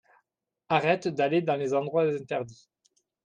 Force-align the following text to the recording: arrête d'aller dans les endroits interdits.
arrête 0.67 1.07
d'aller 1.09 1.43
dans 1.43 1.57
les 1.57 1.75
endroits 1.75 2.11
interdits. 2.11 2.67